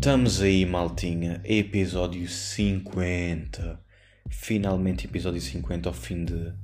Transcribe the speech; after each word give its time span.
Estamos 0.00 0.40
aí, 0.40 0.64
maltinha. 0.64 1.42
Episódio 1.44 2.26
50. 2.26 3.78
Finalmente, 4.30 5.04
episódio 5.04 5.42
50 5.42 5.90
ao 5.90 5.92
fim 5.92 6.24
de 6.24 6.54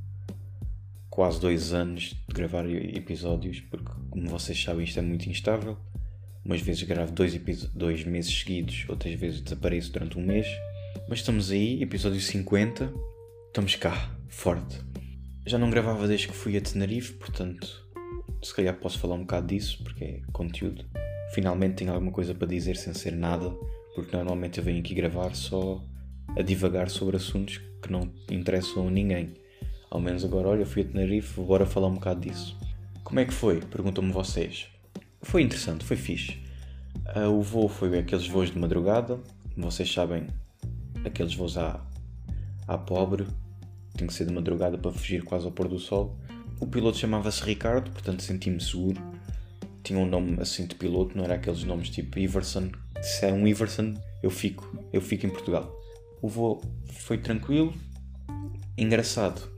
quase 1.11 1.39
dois 1.39 1.75
anos 1.75 2.17
de 2.27 2.35
gravar 2.35 2.65
episódios, 2.67 3.61
porque, 3.61 3.93
como 4.09 4.31
vocês 4.31 4.59
sabem, 4.59 4.87
isto 4.87 4.99
é 5.01 5.03
muito 5.03 5.29
instável. 5.29 5.77
Umas 6.43 6.63
vezes 6.63 6.83
gravo 6.85 7.13
dois, 7.13 7.39
dois 7.75 8.05
meses 8.07 8.39
seguidos, 8.39 8.87
outras 8.89 9.13
vezes 9.13 9.43
desapareço 9.43 9.93
durante 9.93 10.19
um 10.19 10.25
mês. 10.25 10.47
Mas 11.07 11.19
estamos 11.19 11.51
aí, 11.51 11.83
episódio 11.83 12.19
50. 12.19 12.91
Estamos 13.49 13.75
cá, 13.75 14.17
forte. 14.31 14.81
Já 15.45 15.59
não 15.59 15.69
gravava 15.69 16.09
desde 16.09 16.29
que 16.29 16.35
fui 16.35 16.57
a 16.57 16.61
Tenerife, 16.63 17.13
portanto, 17.13 17.87
se 18.43 18.55
calhar 18.55 18.75
posso 18.77 18.99
falar 18.99 19.17
um 19.17 19.21
bocado 19.21 19.49
disso, 19.49 19.85
porque 19.85 20.05
é 20.05 20.21
conteúdo. 20.33 20.87
Finalmente 21.37 21.75
tenho 21.75 21.93
alguma 21.93 22.11
coisa 22.11 22.35
para 22.35 22.49
dizer 22.49 22.77
sem 22.77 22.95
ser 22.95 23.13
nada, 23.13 23.51
porque 23.95 24.17
normalmente 24.17 24.57
eu 24.57 24.65
venho 24.65 24.81
aqui 24.81 24.95
gravar 24.95 25.35
só 25.35 25.85
a 26.35 26.41
divagar 26.41 26.89
sobre 26.89 27.19
assuntos 27.19 27.61
que 27.83 27.93
não 27.93 28.11
interessam 28.31 28.89
a 28.89 28.91
ninguém. 28.91 29.35
Ao 29.91 30.01
menos 30.01 30.25
agora, 30.25 30.49
olha, 30.49 30.65
fui 30.65 30.81
a 30.81 30.87
Tenerife, 30.87 31.39
bora 31.43 31.67
falar 31.67 31.89
um 31.89 31.97
bocado 31.97 32.21
disso. 32.21 32.59
Como 33.05 33.21
é 33.21 33.27
que 33.27 33.35
foi? 33.35 33.61
Perguntam-me 33.61 34.11
vocês. 34.13 34.69
Foi 35.21 35.43
interessante, 35.43 35.85
foi 35.85 35.99
fixe. 35.99 36.39
Uh, 37.15 37.29
o 37.29 37.43
voo 37.43 37.69
foi 37.69 37.99
aqueles 37.99 38.27
voos 38.27 38.51
de 38.51 38.59
madrugada, 38.59 39.21
vocês 39.55 39.93
sabem, 39.93 40.29
aqueles 41.05 41.35
voos 41.35 41.59
à, 41.59 41.85
à 42.67 42.79
pobre, 42.79 43.27
tem 43.95 44.07
que 44.07 44.15
ser 44.15 44.25
de 44.25 44.33
madrugada 44.33 44.79
para 44.79 44.91
fugir 44.91 45.23
quase 45.23 45.45
ao 45.45 45.53
pôr 45.53 45.69
do 45.69 45.79
sol. 45.79 46.17
O 46.59 46.67
piloto 46.67 46.97
chamava-se 46.97 47.45
Ricardo, 47.45 47.91
portanto 47.91 48.23
senti-me 48.23 48.59
seguro. 48.59 49.16
Tinha 49.87 50.01
um 50.01 50.07
nome 50.07 50.37
assim 50.41 50.67
de 50.67 50.75
piloto, 50.75 51.17
não 51.17 51.23
era 51.23 51.37
aqueles 51.37 51.63
nomes 51.63 51.89
tipo 51.91 52.19
Iverson. 52.19 52.73
Se 53.01 53.27
é 53.27 53.33
um 53.33 53.47
Iverson, 53.47 53.95
eu 54.21 54.31
fico, 54.31 54.77
eu 54.93 55.01
fico 55.01 55.27
em 55.27 55.31
Portugal. 55.31 55.73
O 56.21 56.27
voo 56.27 56.61
foi 56.91 57.19
tranquilo, 57.19 57.73
engraçado. 58.77 59.49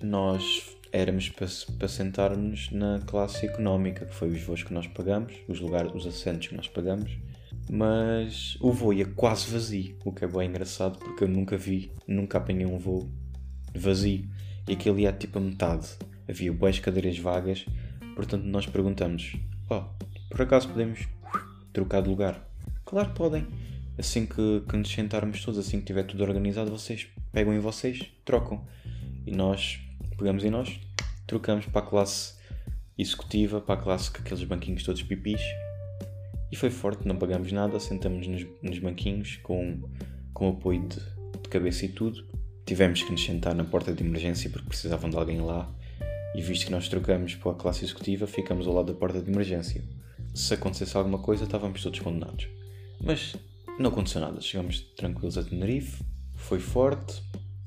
Nós 0.00 0.76
éramos 0.92 1.28
para, 1.30 1.48
para 1.76 1.88
sentarmos 1.88 2.70
na 2.70 3.00
classe 3.04 3.46
económica, 3.46 4.06
que 4.06 4.14
foi 4.14 4.28
os 4.28 4.40
voos 4.42 4.62
que 4.62 4.72
nós 4.72 4.86
pagamos, 4.86 5.32
os 5.48 5.58
lugares, 5.58 5.92
os 5.92 6.06
assentos 6.06 6.46
que 6.46 6.54
nós 6.54 6.68
pagamos. 6.68 7.18
Mas 7.68 8.56
o 8.60 8.70
voo 8.70 8.92
ia 8.92 9.06
quase 9.06 9.50
vazio, 9.50 9.96
o 10.04 10.12
que 10.12 10.24
é 10.24 10.28
bem 10.28 10.50
engraçado 10.50 11.00
porque 11.00 11.24
eu 11.24 11.28
nunca 11.28 11.56
vi, 11.56 11.90
nunca 12.06 12.38
apanhei 12.38 12.64
um 12.64 12.78
voo 12.78 13.10
vazio. 13.74 14.24
E 14.68 14.74
aquele 14.74 15.02
ia 15.02 15.12
tipo 15.12 15.38
a 15.38 15.42
metade. 15.42 15.88
Havia 16.28 16.52
boas 16.52 16.78
cadeiras 16.78 17.18
vagas, 17.18 17.66
portanto 18.18 18.42
nós 18.42 18.66
perguntamos: 18.66 19.36
oh, 19.70 19.84
por 20.28 20.42
acaso 20.42 20.68
podemos 20.68 21.06
trocar 21.72 22.02
de 22.02 22.08
lugar? 22.08 22.44
Claro 22.84 23.10
podem. 23.10 23.46
Assim 23.96 24.26
que, 24.26 24.62
que 24.68 24.76
nos 24.76 24.90
sentarmos 24.90 25.44
todos, 25.44 25.58
assim 25.58 25.78
que 25.78 25.86
tiver 25.86 26.02
tudo 26.02 26.22
organizado, 26.24 26.70
vocês 26.70 27.08
pegam 27.32 27.54
em 27.54 27.60
vocês, 27.60 28.06
trocam. 28.24 28.64
E 29.24 29.30
nós 29.30 29.78
pegamos 30.16 30.44
em 30.44 30.50
nós, 30.50 30.80
trocamos 31.26 31.66
para 31.66 31.80
a 31.80 31.88
classe 31.88 32.34
executiva, 32.96 33.60
para 33.60 33.80
a 33.80 33.82
classe 33.82 34.10
com 34.10 34.18
aqueles 34.18 34.42
banquinhos 34.42 34.82
todos 34.82 35.02
pipis. 35.02 35.42
E 36.50 36.56
foi 36.56 36.70
forte, 36.70 37.06
não 37.06 37.16
pagamos 37.16 37.52
nada, 37.52 37.78
sentamos 37.78 38.26
nos, 38.26 38.46
nos 38.62 38.78
banquinhos 38.78 39.36
com, 39.42 39.80
com 40.32 40.48
apoio 40.48 40.88
de, 40.88 40.98
de 41.42 41.48
cabeça 41.48 41.84
e 41.84 41.88
tudo. 41.88 42.24
Tivemos 42.66 43.02
que 43.02 43.12
nos 43.12 43.24
sentar 43.24 43.54
na 43.54 43.64
porta 43.64 43.92
de 43.92 44.02
emergência 44.02 44.50
porque 44.50 44.68
precisavam 44.68 45.08
de 45.08 45.16
alguém 45.16 45.40
lá. 45.40 45.72
E 46.34 46.42
visto 46.42 46.66
que 46.66 46.72
nós 46.72 46.88
trocamos 46.88 47.34
para 47.34 47.52
a 47.52 47.54
classe 47.54 47.84
executiva, 47.84 48.26
ficamos 48.26 48.66
ao 48.66 48.74
lado 48.74 48.92
da 48.92 48.98
porta 48.98 49.20
de 49.20 49.30
emergência. 49.30 49.82
Se 50.34 50.54
acontecesse 50.54 50.96
alguma 50.96 51.18
coisa, 51.18 51.44
estávamos 51.44 51.82
todos 51.82 51.98
condenados. 52.00 52.48
Mas 53.00 53.34
não 53.78 53.90
aconteceu 53.90 54.20
nada. 54.20 54.40
Chegamos 54.40 54.80
tranquilos 54.96 55.38
a 55.38 55.42
Tenerife, 55.42 56.02
foi 56.34 56.60
forte, 56.60 57.22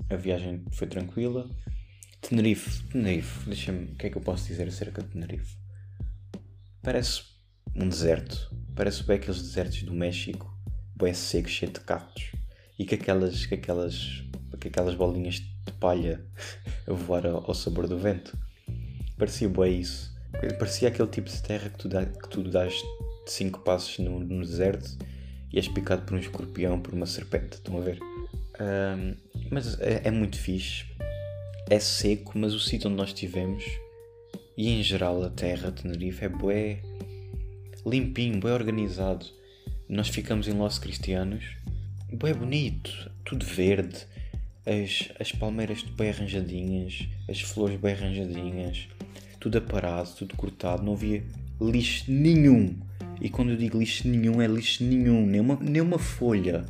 a 0.10 0.16
viagem 0.16 0.64
foi 0.72 0.88
tranquila. 0.88 1.50
Tenerife, 2.22 2.84
Tenerife, 2.86 3.46
deixa-me, 3.48 3.86
o 3.86 3.96
que 3.96 4.08
é 4.08 4.10
que 4.10 4.18
eu 4.18 4.22
posso 4.22 4.48
dizer 4.48 4.68
acerca 4.68 5.02
de 5.02 5.10
Tenerife? 5.10 5.58
Parece 6.82 7.24
um 7.76 7.88
deserto, 7.88 8.54
parece 8.76 9.04
bem 9.04 9.18
aqueles 9.18 9.42
desertos 9.42 9.84
do 9.84 9.94
México, 9.94 10.54
bem 10.96 11.14
seco, 11.14 11.50
cheio 11.50 11.72
de 11.72 11.80
cactos 11.80 12.32
e 12.78 12.86
com 12.86 12.96
aquelas, 12.96 13.46
com 13.46 13.56
aquelas, 13.56 14.24
com 14.60 14.68
aquelas 14.68 14.96
bolinhas 14.96 15.36
de 15.36 15.72
palha 15.80 16.26
a 16.88 16.94
voar 16.94 17.26
ao, 17.26 17.48
ao 17.48 17.54
sabor 17.54 17.88
do 17.88 17.98
vento. 17.98 18.38
Parecia 19.22 19.48
bem 19.48 19.82
isso. 19.82 20.12
Parecia 20.58 20.88
aquele 20.88 21.08
tipo 21.08 21.30
de 21.30 21.44
terra 21.44 21.70
que 21.70 21.78
tu, 21.78 21.88
dá, 21.88 22.04
que 22.08 22.28
tu 22.28 22.42
dás 22.42 22.74
cinco 23.28 23.60
passos 23.60 24.00
no, 24.00 24.20
no 24.20 24.42
deserto 24.44 24.98
e 25.54 25.60
és 25.60 25.68
picado 25.68 26.02
por 26.02 26.16
um 26.16 26.20
escorpião, 26.20 26.82
por 26.82 26.96
uma 26.96 27.06
serpente. 27.06 27.58
Estão 27.58 27.78
a 27.78 27.82
ver? 27.82 28.00
Um, 28.02 29.16
mas 29.52 29.80
é, 29.80 30.02
é, 30.06 30.10
muito 30.10 30.40
fixe. 30.40 30.86
É 31.70 31.80
seco, 31.80 32.32
mas 32.34 32.56
o 32.56 32.60
sítio 32.60 32.90
onde 32.90 32.98
nós 32.98 33.10
estivemos 33.10 33.64
e 34.58 34.70
em 34.70 34.82
geral 34.82 35.22
a 35.22 35.30
terra, 35.30 35.72
Tenerife, 35.72 36.26
é 36.26 36.30
bué 36.30 36.82
limpinho, 37.86 38.40
bué 38.40 38.54
organizado. 38.54 39.28
Nós 39.88 40.08
ficamos 40.08 40.48
em 40.48 40.54
Los 40.54 40.80
Cristianos, 40.80 41.46
bué 42.12 42.34
bonito, 42.34 43.12
tudo 43.24 43.46
verde, 43.46 44.00
as, 44.66 45.10
as 45.20 45.32
palmeiras 45.32 45.84
bem 45.84 46.10
arranjadinhas, 46.10 47.08
as 47.30 47.40
flores 47.42 47.80
bem 47.80 47.94
arranjadinhas, 47.94 48.88
tudo 49.42 49.58
aparado, 49.58 50.16
tudo 50.16 50.38
cortado, 50.38 50.84
não 50.84 50.94
havia 50.94 51.24
lixo 51.60 52.10
nenhum. 52.10 52.80
E 53.20 53.28
quando 53.28 53.50
eu 53.50 53.58
digo 53.58 53.78
lixo 53.78 54.08
nenhum, 54.08 54.40
é 54.40 54.46
lixo 54.46 54.84
nenhum, 54.84 55.26
nem 55.26 55.42
uma, 55.42 55.58
nem 55.60 55.82
uma 55.82 55.98
folha. 55.98 56.64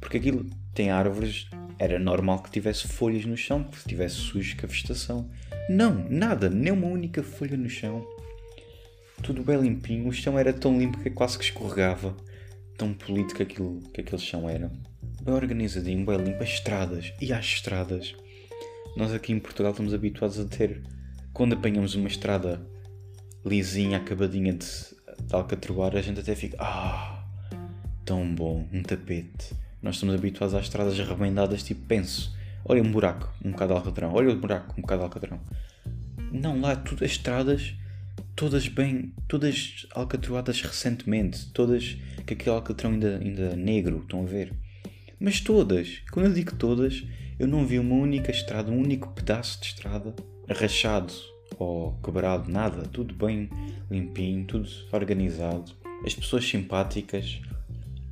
Porque 0.00 0.16
aquilo 0.16 0.46
tem 0.74 0.90
árvores, 0.90 1.46
era 1.78 1.98
normal 1.98 2.42
que 2.42 2.50
tivesse 2.50 2.88
folhas 2.88 3.26
no 3.26 3.36
chão, 3.36 3.62
que 3.64 3.76
estivesse 3.76 4.14
sujo 4.14 4.56
com 4.56 4.64
a 4.64 4.68
vegetação. 4.68 5.30
Não, 5.68 6.08
nada, 6.08 6.48
nem 6.48 6.72
uma 6.72 6.86
única 6.86 7.22
folha 7.22 7.58
no 7.58 7.68
chão. 7.68 8.04
Tudo 9.22 9.44
bem 9.44 9.60
limpinho, 9.60 10.08
o 10.08 10.12
chão 10.12 10.38
era 10.38 10.52
tão 10.52 10.78
limpo 10.78 10.98
que 10.98 11.10
quase 11.10 11.38
que 11.38 11.44
escorregava. 11.44 12.16
Tão 12.76 12.94
polido 12.94 13.34
que, 13.34 13.42
aquilo, 13.42 13.80
que 13.92 14.00
aquele 14.00 14.20
chão 14.20 14.48
era. 14.48 14.72
Bem 15.22 15.34
organizadinho, 15.34 16.06
bem 16.06 16.16
limpo, 16.16 16.42
as 16.42 16.48
estradas. 16.48 17.12
E 17.20 17.32
as 17.32 17.44
estradas. 17.44 18.14
Nós 18.96 19.12
aqui 19.12 19.32
em 19.32 19.38
Portugal 19.38 19.72
estamos 19.72 19.92
habituados 19.92 20.40
a 20.40 20.46
ter. 20.46 20.82
Quando 21.32 21.54
apanhamos 21.54 21.94
uma 21.94 22.08
estrada 22.08 22.60
lisinha, 23.44 23.96
acabadinha 23.96 24.52
de, 24.52 24.66
de 24.66 25.34
alcatroar, 25.34 25.96
a 25.96 26.02
gente 26.02 26.20
até 26.20 26.34
fica. 26.34 26.56
Ah, 26.60 27.24
tão 28.04 28.34
bom, 28.34 28.68
um 28.72 28.82
tapete. 28.82 29.54
Nós 29.80 29.96
estamos 29.96 30.14
habituados 30.14 30.54
às 30.54 30.64
estradas 30.64 30.98
remendadas, 30.98 31.62
tipo, 31.62 31.86
penso, 31.86 32.36
olha 32.64 32.82
um 32.82 32.92
buraco, 32.92 33.32
um 33.44 33.50
bocado 33.50 33.72
de 33.72 33.78
alcatrão, 33.78 34.12
olha 34.12 34.30
o 34.30 34.36
buraco, 34.36 34.74
um 34.78 34.82
bocado 34.82 35.00
de 35.00 35.04
alcatrão. 35.04 35.40
Não, 36.30 36.60
lá 36.60 36.76
tudo 36.76 37.04
as 37.04 37.12
estradas, 37.12 37.74
todas 38.36 38.68
bem, 38.68 39.12
todas 39.26 39.86
alcatroadas 39.94 40.60
recentemente, 40.60 41.50
todas 41.52 41.96
com 42.26 42.34
aquele 42.34 42.50
alcatrão 42.50 42.92
ainda, 42.92 43.18
ainda 43.18 43.56
negro, 43.56 44.00
estão 44.02 44.22
a 44.22 44.26
ver? 44.26 44.52
Mas 45.18 45.40
todas, 45.40 46.02
quando 46.10 46.26
eu 46.26 46.32
digo 46.32 46.54
todas, 46.56 47.04
eu 47.42 47.48
não 47.48 47.66
vi 47.66 47.76
uma 47.76 47.96
única 47.96 48.30
estrada, 48.30 48.70
um 48.70 48.78
único 48.78 49.08
pedaço 49.08 49.60
de 49.60 49.66
estrada 49.66 50.14
rachado 50.48 51.12
ou 51.58 51.92
quebrado, 51.94 52.48
nada, 52.48 52.82
tudo 52.84 53.12
bem 53.16 53.50
limpinho, 53.90 54.44
tudo 54.46 54.68
organizado, 54.92 55.72
as 56.06 56.14
pessoas 56.14 56.48
simpáticas. 56.48 57.40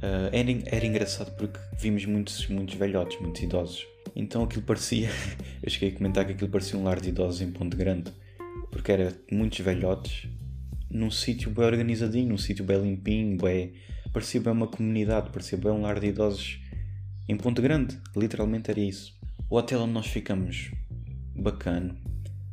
Uh, 0.03 0.33
era, 0.33 0.77
era 0.77 0.85
engraçado 0.85 1.31
porque 1.37 1.61
vimos 1.79 2.05
muitos, 2.07 2.49
muitos 2.49 2.75
velhotes, 2.75 3.21
muitos 3.21 3.41
idosos. 3.41 3.87
Então 4.17 4.43
aquilo 4.43 4.63
parecia, 4.63 5.09
eu 5.63 5.71
cheguei 5.71 5.91
a 5.91 5.93
comentar 5.93 6.27
que 6.27 6.33
aquilo 6.33 6.51
parecia 6.51 6.77
um 6.77 6.83
lar 6.83 6.99
de 6.99 7.11
idosos 7.11 7.41
em 7.41 7.53
Ponte 7.53 7.77
Grande, 7.77 8.13
porque 8.73 8.91
era 8.91 9.17
muitos 9.31 9.61
velhotes 9.61 10.29
num 10.91 11.11
sítio 11.11 11.53
bem 11.53 11.67
organizadinho, 11.67 12.31
num 12.31 12.39
sítio 12.39 12.65
bem 12.65 12.83
limpinho, 12.83 13.37
bem, 13.37 13.75
parecia 14.13 14.41
bem 14.41 14.53
uma 14.53 14.67
comunidade, 14.67 15.31
parecia 15.31 15.57
bem 15.57 15.71
um 15.71 15.83
lar 15.83 16.01
de 16.01 16.09
idosos 16.09 16.59
em 17.29 17.37
Ponte 17.37 17.63
Grande, 17.63 17.97
literalmente 18.17 18.73
era 18.73 18.81
isso. 18.81 19.20
O 19.51 19.57
hotel 19.57 19.81
onde 19.81 19.95
nós 19.95 20.07
ficamos, 20.07 20.71
bacana, 21.35 21.97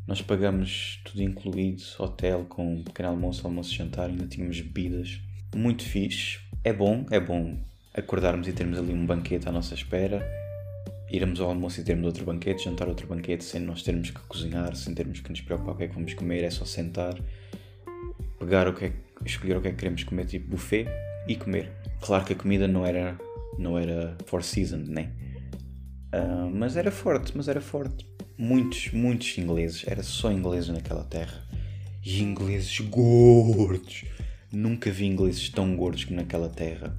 nós 0.07 0.19
pagamos 0.23 0.99
tudo 1.05 1.21
incluído, 1.21 1.83
hotel 1.99 2.47
com 2.49 2.81
pequeno 2.81 3.09
almoço, 3.09 3.45
almoço 3.45 3.71
jantar, 3.71 4.09
ainda 4.09 4.25
tínhamos 4.25 4.59
bebidas. 4.61 5.21
Muito 5.55 5.83
fixe. 5.83 6.39
É 6.63 6.73
bom, 6.73 7.05
é 7.11 7.19
bom 7.19 7.55
acordarmos 7.93 8.47
e 8.47 8.51
termos 8.51 8.79
ali 8.79 8.93
um 8.93 9.05
banquete 9.05 9.47
à 9.47 9.51
nossa 9.51 9.75
espera, 9.75 10.27
irmos 11.11 11.39
ao 11.39 11.49
almoço 11.49 11.79
e 11.79 11.83
termos 11.83 12.03
outro 12.03 12.25
banquete, 12.25 12.63
jantar 12.63 12.87
outro 12.87 13.05
banquete, 13.05 13.43
sem 13.43 13.61
nós 13.61 13.83
termos 13.83 14.09
que 14.09 14.19
cozinhar, 14.21 14.75
sem 14.75 14.95
termos 14.95 15.19
que 15.19 15.29
nos 15.29 15.41
preocupar 15.41 15.75
o 15.75 15.77
que 15.77 15.83
é 15.83 15.87
que 15.89 15.93
vamos 15.93 16.15
comer, 16.15 16.43
é 16.43 16.49
só 16.49 16.65
sentar, 16.65 17.13
pegar 18.39 18.67
o 18.67 18.73
que 18.73 18.85
é, 18.85 18.93
escolher 19.23 19.55
o 19.57 19.61
que 19.61 19.67
é 19.67 19.71
que 19.71 19.77
queremos 19.77 20.03
comer, 20.03 20.25
tipo 20.25 20.49
buffet, 20.49 20.87
e 21.27 21.35
comer. 21.35 21.71
Claro 22.01 22.25
que 22.25 22.33
a 22.33 22.35
comida 22.35 22.67
não 22.67 22.83
era, 22.83 23.15
não 23.59 23.77
era 23.77 24.17
for 24.25 24.41
season, 24.41 24.77
né? 24.77 25.11
Uh, 26.13 26.49
mas 26.53 26.77
era 26.77 26.91
forte, 26.91 27.33
mas 27.35 27.47
era 27.47 27.61
forte 27.61 28.05
muitos, 28.37 28.91
muitos 28.91 29.37
ingleses, 29.37 29.83
era 29.87 30.03
só 30.03 30.31
ingleses 30.31 30.69
naquela 30.69 31.03
terra. 31.03 31.43
E 32.05 32.21
ingleses 32.21 32.79
gordos. 32.81 34.05
Nunca 34.51 34.91
vi 34.91 35.05
ingleses 35.05 35.49
tão 35.49 35.75
gordos 35.75 36.05
como 36.05 36.17
naquela 36.17 36.47
terra. 36.47 36.95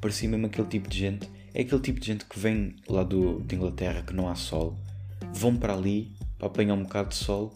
Parecia 0.00 0.28
mesmo 0.28 0.46
aquele 0.46 0.66
tipo 0.66 0.88
de 0.88 0.98
gente. 0.98 1.28
É 1.54 1.60
aquele 1.60 1.80
tipo 1.80 2.00
de 2.00 2.06
gente 2.06 2.24
que 2.24 2.38
vem 2.38 2.74
lá 2.88 3.04
do, 3.04 3.40
de 3.40 3.54
Inglaterra 3.54 4.02
que 4.02 4.14
não 4.14 4.28
há 4.28 4.34
sol, 4.34 4.78
vão 5.34 5.54
para 5.54 5.74
ali 5.74 6.16
para 6.38 6.46
apanhar 6.46 6.74
um 6.74 6.82
bocado 6.82 7.10
de 7.10 7.14
sol 7.14 7.52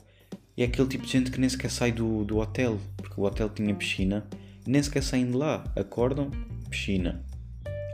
e 0.54 0.62
é 0.62 0.66
aquele 0.66 0.86
tipo 0.86 1.06
de 1.06 1.12
gente 1.12 1.30
que 1.30 1.40
nem 1.40 1.48
sequer 1.48 1.70
sai 1.70 1.92
do, 1.92 2.22
do 2.22 2.36
hotel, 2.36 2.78
porque 2.96 3.18
o 3.18 3.24
hotel 3.24 3.48
tinha 3.48 3.74
piscina, 3.74 4.26
nem 4.66 4.82
sequer 4.82 5.02
saem 5.02 5.30
de 5.30 5.36
lá. 5.36 5.64
Acordam, 5.74 6.30
piscina. 6.68 7.24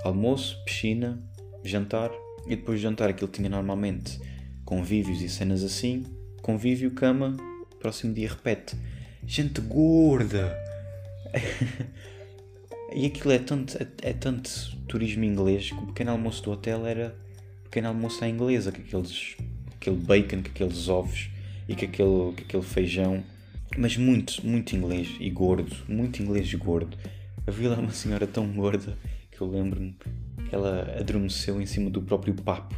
Almoço, 0.04 0.62
piscina, 0.64 1.22
jantar, 1.64 2.10
e 2.46 2.56
depois 2.56 2.78
de 2.78 2.84
jantar 2.84 3.08
aquilo 3.08 3.30
tinha 3.30 3.48
normalmente 3.48 4.20
convívios 4.64 5.20
e 5.22 5.28
cenas 5.28 5.62
assim, 5.62 6.04
convívio, 6.40 6.90
cama, 6.90 7.36
próximo 7.78 8.12
dia 8.14 8.28
repete. 8.28 8.76
Gente 9.26 9.60
gorda! 9.60 10.56
e 12.94 13.06
aquilo 13.06 13.32
é 13.32 13.38
tanto, 13.38 13.76
é, 13.78 13.86
é, 14.02 14.12
tanto 14.12 14.50
turismo 14.88 15.24
inglês 15.24 15.70
que 15.70 15.78
o 15.78 15.86
pequeno 15.86 16.10
almoço 16.10 16.42
do 16.42 16.50
hotel 16.50 16.86
era 16.86 17.14
pequeno 17.64 17.88
almoço 17.88 18.22
à 18.24 18.28
inglesa, 18.28 18.72
com 18.72 18.80
aqueles, 18.80 19.36
aquele 19.74 19.96
bacon, 19.96 20.42
com 20.42 20.48
aqueles 20.48 20.88
ovos 20.88 21.30
e 21.68 21.74
com 21.74 21.84
aquele, 21.84 22.08
com 22.08 22.34
aquele 22.38 22.62
feijão. 22.62 23.22
Mas 23.76 23.96
muito, 23.96 24.46
muito 24.46 24.76
inglês 24.76 25.08
e 25.18 25.30
gordo, 25.30 25.74
muito 25.88 26.22
inglês 26.22 26.52
e 26.52 26.56
gordo. 26.56 26.96
Havia 27.46 27.70
lá 27.70 27.78
uma 27.78 27.92
senhora 27.92 28.26
tão 28.26 28.46
gorda 28.52 28.98
que 29.30 29.40
eu 29.40 29.50
lembro-me 29.50 29.96
ela 30.52 30.96
adormeceu 31.00 31.60
em 31.60 31.66
cima 31.66 31.88
do 31.88 32.02
próprio 32.02 32.34
papo. 32.34 32.76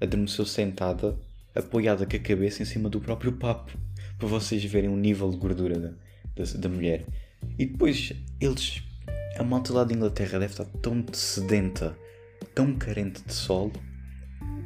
Adormeceu 0.00 0.44
sentada, 0.44 1.16
apoiada 1.54 2.04
com 2.04 2.16
a 2.16 2.18
cabeça 2.18 2.62
em 2.62 2.66
cima 2.66 2.90
do 2.90 3.00
próprio 3.00 3.32
papo, 3.32 3.72
para 4.18 4.26
vocês 4.26 4.62
verem 4.64 4.90
o 4.90 4.96
nível 4.96 5.30
de 5.30 5.36
gordura 5.36 5.78
da, 5.78 5.88
da, 6.34 6.52
da 6.58 6.68
mulher. 6.68 7.04
E 7.58 7.66
depois 7.66 8.12
eles, 8.40 8.82
a 9.38 9.44
malta 9.44 9.72
lá 9.72 9.84
de 9.84 9.94
Inglaterra 9.94 10.40
deve 10.40 10.52
estar 10.52 10.64
tão 10.64 11.04
sedenta, 11.12 11.96
tão 12.54 12.74
carente 12.74 13.22
de 13.24 13.32
sol, 13.32 13.70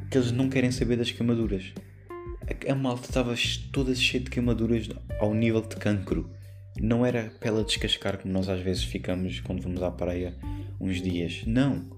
que 0.09 0.17
eles 0.17 0.31
não 0.31 0.49
querem 0.49 0.71
saber 0.71 0.97
das 0.97 1.11
queimaduras. 1.11 1.73
A, 2.09 2.71
a 2.71 2.75
malta 2.75 3.07
estava 3.07 3.35
toda 3.71 3.93
cheia 3.93 4.23
de 4.23 4.31
queimaduras 4.31 4.89
ao 5.19 5.33
nível 5.33 5.61
de 5.61 5.75
cancro. 5.75 6.29
Não 6.79 7.05
era 7.05 7.31
pele 7.39 7.59
a 7.59 7.63
descascar 7.63 8.17
como 8.17 8.33
nós 8.33 8.49
às 8.49 8.61
vezes 8.61 8.83
ficamos 8.83 9.39
quando 9.41 9.61
vamos 9.61 9.83
à 9.83 9.91
praia 9.91 10.35
uns 10.79 11.01
dias. 11.01 11.43
Não. 11.45 11.96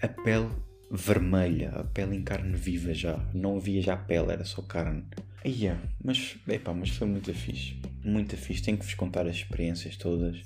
A 0.00 0.06
pele 0.06 0.48
vermelha, 0.92 1.70
a 1.70 1.82
pele 1.82 2.14
em 2.14 2.22
carne 2.22 2.56
viva 2.56 2.94
já. 2.94 3.18
Não 3.34 3.56
havia 3.56 3.82
já 3.82 3.96
pele, 3.96 4.30
era 4.30 4.44
só 4.44 4.62
carne. 4.62 5.02
Ia, 5.44 5.76
mas, 6.02 6.36
epá, 6.46 6.72
mas 6.72 6.90
foi 6.90 7.08
muito 7.08 7.34
fixe. 7.34 7.80
Muito 8.04 8.36
fixe. 8.36 8.62
Tenho 8.62 8.78
que 8.78 8.84
vos 8.84 8.94
contar 8.94 9.26
as 9.26 9.34
experiências 9.34 9.96
todas. 9.96 10.40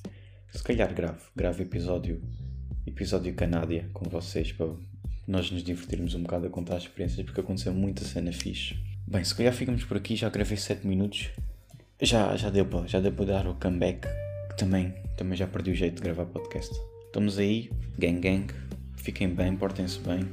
Se 0.51 0.63
calhar 0.63 0.95
grave, 0.95 1.21
grave 1.37 1.65
episódio, 1.65 2.23
episódio 2.87 3.35
Canádia 3.35 3.91
com 3.93 4.09
vocês 4.09 4.53
para 4.53 4.69
nós 5.29 5.51
nos 5.51 5.63
divertirmos 5.63 6.15
um 6.15 6.23
bocado 6.23 6.47
a 6.47 6.51
contar 6.51 6.77
as 6.77 6.85
experiências 6.85 7.25
porque 7.27 7.41
aconteceu 7.43 7.75
muita 7.75 8.05
cena 8.05 8.33
fixe. 8.33 8.75
Bem, 9.07 9.23
se 9.23 9.35
calhar 9.35 9.53
ficamos 9.53 9.85
por 9.85 9.99
aqui, 9.99 10.17
já 10.17 10.31
gravei 10.31 10.57
7 10.57 10.87
minutos. 10.87 11.29
Já, 12.01 12.35
já 12.37 12.49
deu 12.49 12.65
para 12.65 12.87
já 12.87 13.01
deu 13.01 13.13
para 13.13 13.27
dar 13.27 13.47
o 13.47 13.55
comeback, 13.57 14.09
que 14.49 14.57
também, 14.57 14.95
também 15.19 15.37
já 15.37 15.47
perdi 15.47 15.73
o 15.73 15.75
jeito 15.75 15.97
de 15.97 16.03
gravar 16.03 16.25
podcast. 16.25 16.75
Estamos 17.07 17.39
aí, 17.39 17.71
gang 17.99 18.19
gang, 18.19 18.47
fiquem 19.03 19.29
bem, 19.29 19.57
portem-se 19.57 19.99
bem. 19.99 20.29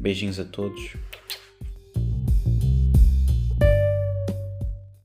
Beijinhos 0.00 0.40
a 0.40 0.44
todos. 0.44 0.96